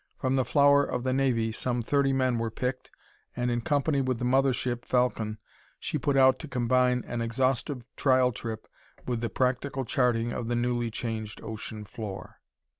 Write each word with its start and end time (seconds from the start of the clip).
From 0.17 0.35
the 0.35 0.43
flower 0.43 0.83
of 0.83 1.03
the 1.03 1.13
Navy 1.13 1.51
some 1.51 1.83
thirty 1.83 2.11
men 2.11 2.39
were 2.39 2.49
picked, 2.49 2.89
and 3.35 3.51
in 3.51 3.61
company 3.61 4.01
with 4.01 4.17
the 4.17 4.25
mother 4.25 4.51
ship 4.51 4.83
Falcon 4.83 5.37
she 5.79 5.99
put 5.99 6.17
out 6.17 6.39
to 6.39 6.47
combine 6.47 7.03
an 7.05 7.21
exhaustive 7.21 7.83
trial 7.95 8.31
trip 8.31 8.67
with 9.05 9.21
the 9.21 9.29
practical 9.29 9.85
charting 9.85 10.31
of 10.33 10.47
the 10.47 10.55
newly 10.55 10.89
changed 10.89 11.39
ocean 11.43 11.85
floor. 11.85 12.39